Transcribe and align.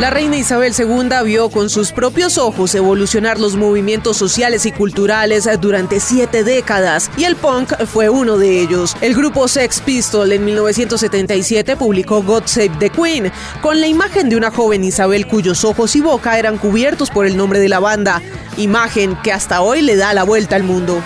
La 0.00 0.10
reina 0.10 0.36
Isabel 0.36 0.74
II 0.76 1.24
vio 1.24 1.50
con 1.50 1.70
sus 1.70 1.92
propios 1.92 2.36
ojos 2.36 2.74
evolucionar 2.74 3.38
los 3.38 3.54
movimientos 3.54 4.16
sociales 4.16 4.66
y 4.66 4.72
culturales 4.72 5.48
durante 5.60 6.00
siete 6.00 6.42
décadas, 6.42 7.10
y 7.16 7.24
el 7.24 7.36
punk 7.36 7.72
fue 7.86 8.08
uno 8.08 8.36
de 8.36 8.60
ellos. 8.60 8.96
El 9.00 9.14
grupo 9.14 9.46
Sex 9.46 9.80
Pistol 9.80 10.32
en 10.32 10.44
1977 10.44 11.76
publicó 11.76 12.22
God 12.22 12.42
Save 12.46 12.72
the 12.80 12.90
Queen, 12.90 13.30
con 13.62 13.80
la 13.80 13.86
imagen 13.86 14.28
de 14.28 14.36
una 14.36 14.50
joven 14.50 14.82
Isabel 14.82 15.28
cuyos 15.28 15.64
ojos 15.64 15.94
y 15.94 16.00
boca 16.00 16.38
eran 16.40 16.58
cubiertos 16.58 17.10
por 17.10 17.24
el 17.24 17.36
nombre 17.36 17.60
de 17.60 17.68
la 17.68 17.78
banda, 17.78 18.20
imagen 18.56 19.16
que 19.22 19.32
hasta 19.32 19.62
hoy 19.62 19.80
le 19.80 19.94
da 19.94 20.12
la 20.12 20.24
vuelta 20.24 20.56
al 20.56 20.64
mundo. 20.64 21.00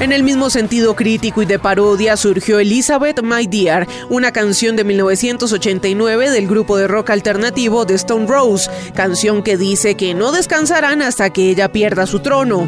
En 0.00 0.12
el 0.12 0.22
mismo 0.22 0.48
sentido 0.48 0.96
crítico 0.96 1.42
y 1.42 1.44
de 1.44 1.58
parodia 1.58 2.16
surgió 2.16 2.58
Elizabeth 2.58 3.22
My 3.22 3.46
Dear, 3.46 3.86
una 4.08 4.32
canción 4.32 4.74
de 4.74 4.82
1989 4.82 6.30
del 6.30 6.48
grupo 6.48 6.78
de 6.78 6.88
rock 6.88 7.10
alternativo 7.10 7.84
The 7.84 7.94
Stone 7.96 8.26
Rose, 8.26 8.70
canción 8.94 9.42
que 9.42 9.58
dice 9.58 9.96
que 9.96 10.14
no 10.14 10.32
descansarán 10.32 11.02
hasta 11.02 11.28
que 11.28 11.50
ella 11.50 11.70
pierda 11.70 12.06
su 12.06 12.20
trono. 12.20 12.66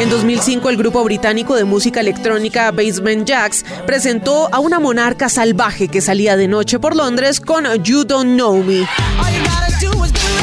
En 0.00 0.08
2005 0.08 0.70
el 0.70 0.76
grupo 0.78 1.04
británico 1.04 1.56
de 1.56 1.64
música 1.64 2.00
electrónica 2.00 2.70
Basement 2.70 3.28
Jacks 3.28 3.66
presentó 3.86 4.48
a 4.50 4.60
una 4.60 4.80
monarca 4.80 5.28
salvaje 5.28 5.88
que 5.88 6.00
salía 6.00 6.38
de 6.38 6.48
noche 6.48 6.78
por 6.78 6.96
Londres 6.96 7.38
con 7.38 7.66
You 7.84 8.04
Don't 8.04 8.32
Know 8.32 8.62
Me. 8.64 8.86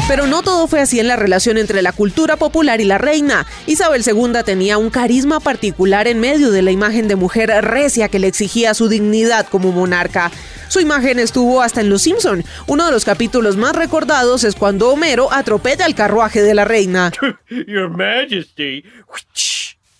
Pero 0.08 0.26
no 0.26 0.42
todo 0.42 0.66
fue 0.66 0.80
así 0.80 0.98
en 0.98 1.06
la 1.06 1.16
relación 1.16 1.56
entre 1.56 1.82
la 1.82 1.92
cultura 1.92 2.36
popular 2.36 2.80
y 2.80 2.84
la 2.84 2.98
reina. 2.98 3.46
Isabel 3.66 4.02
II 4.04 4.42
tenía 4.44 4.76
un 4.76 4.90
carisma 4.90 5.38
particular 5.38 6.08
en 6.08 6.18
medio 6.18 6.50
de 6.50 6.62
la 6.62 6.72
imagen 6.72 7.06
de 7.06 7.14
mujer 7.14 7.50
recia 7.62 8.08
que 8.08 8.18
le 8.18 8.26
exigía 8.26 8.74
su 8.74 8.88
dignidad 8.88 9.46
como 9.48 9.70
monarca. 9.70 10.32
Su 10.68 10.80
imagen 10.80 11.18
estuvo 11.18 11.62
hasta 11.62 11.80
en 11.80 11.90
Los 11.90 12.02
Simpson. 12.02 12.44
Uno 12.66 12.86
de 12.86 12.92
los 12.92 13.04
capítulos 13.04 13.56
más 13.56 13.74
recordados 13.74 14.44
es 14.44 14.54
cuando 14.56 14.90
Homero 14.90 15.32
atropella 15.32 15.86
el 15.86 15.94
carruaje 15.94 16.42
de 16.42 16.54
la 16.54 16.64
reina. 16.64 17.12
Your 17.48 17.88
Majesty. 17.88 18.84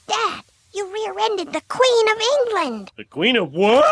Dad, 0.07 0.45
you 0.75 0.87
rear-ended 0.93 1.53
the 1.53 1.63
Queen 1.69 2.07
of 2.09 2.21
England. 2.47 2.91
The 2.97 3.05
Queen 3.05 3.37
of 3.39 3.51
what? 3.53 3.85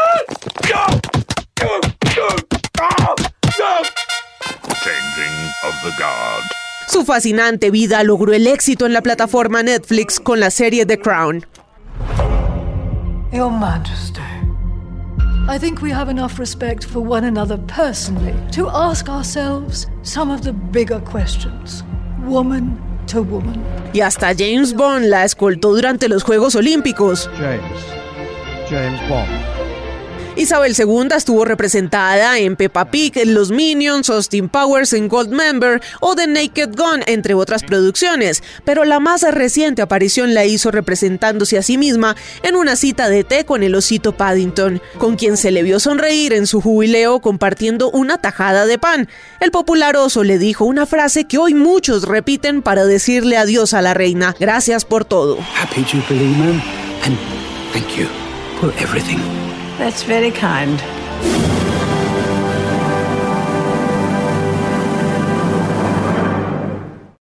Changing 4.84 5.50
of 5.64 5.74
the 5.82 5.90
Guard. 5.98 6.44
Su 6.88 7.04
fascinante 7.04 7.70
vida 7.70 8.02
logró 8.04 8.32
el 8.32 8.46
éxito 8.46 8.86
en 8.86 8.92
la 8.92 9.02
plataforma 9.02 9.62
Netflix 9.62 10.20
con 10.20 10.40
la 10.40 10.50
serie 10.50 10.86
The 10.86 10.98
Crown. 10.98 11.44
Your 13.32 13.50
Majesty, 13.50 14.20
I 15.48 15.58
think 15.58 15.82
we 15.82 15.90
have 15.92 16.08
enough 16.10 16.38
respect 16.38 16.84
for 16.84 17.00
one 17.00 17.26
another 17.26 17.58
personally 17.66 18.34
to 18.52 18.70
ask 18.70 19.08
ourselves 19.08 19.86
some 20.02 20.32
of 20.32 20.42
the 20.42 20.52
bigger 20.52 21.00
questions, 21.00 21.84
woman 22.24 22.78
to 23.08 23.22
woman. 23.22 23.62
Y 23.92 24.00
hasta 24.00 24.32
James 24.32 24.74
Bond 24.74 25.06
la 25.06 25.24
escoltó 25.24 25.74
durante 25.74 26.08
los 26.08 26.22
Juegos 26.22 26.54
Olímpicos. 26.54 27.28
James. 27.36 27.60
James 28.70 29.00
Bond. 29.08 29.57
Isabel 30.38 30.72
II 30.78 31.08
estuvo 31.16 31.44
representada 31.44 32.38
en 32.38 32.54
Peppa 32.54 32.92
Pig, 32.92 33.12
Los 33.26 33.50
Minions, 33.50 34.08
Austin 34.08 34.48
Powers 34.48 34.92
en 34.92 35.08
Goldmember 35.08 35.82
o 35.98 36.14
The 36.14 36.28
Naked 36.28 36.76
Gun, 36.76 37.02
entre 37.06 37.34
otras 37.34 37.64
producciones, 37.64 38.44
pero 38.64 38.84
la 38.84 39.00
más 39.00 39.22
reciente 39.22 39.82
aparición 39.82 40.34
la 40.34 40.44
hizo 40.44 40.70
representándose 40.70 41.58
a 41.58 41.62
sí 41.62 41.76
misma 41.76 42.14
en 42.44 42.54
una 42.54 42.76
cita 42.76 43.08
de 43.08 43.24
té 43.24 43.44
con 43.44 43.64
el 43.64 43.74
osito 43.74 44.16
Paddington, 44.16 44.80
con 44.98 45.16
quien 45.16 45.36
se 45.36 45.50
le 45.50 45.64
vio 45.64 45.80
sonreír 45.80 46.32
en 46.32 46.46
su 46.46 46.60
jubileo 46.60 47.18
compartiendo 47.18 47.90
una 47.90 48.18
tajada 48.18 48.64
de 48.66 48.78
pan. 48.78 49.08
El 49.40 49.50
popular 49.50 49.96
oso 49.96 50.22
le 50.22 50.38
dijo 50.38 50.64
una 50.64 50.86
frase 50.86 51.24
que 51.24 51.38
hoy 51.38 51.54
muchos 51.54 52.04
repiten 52.04 52.62
para 52.62 52.84
decirle 52.84 53.38
adiós 53.38 53.74
a 53.74 53.82
la 53.82 53.92
reina. 53.92 54.36
Gracias 54.38 54.84
por 54.84 55.04
todo. 55.04 55.36
Happy 55.60 55.82
Jubilee. 55.82 56.62
And 57.04 57.18
thank 57.72 57.96
you 57.96 58.06
for 58.60 58.72
everything. 58.80 59.18
That's 59.78 60.02
very 60.02 60.32
kind. 60.32 61.57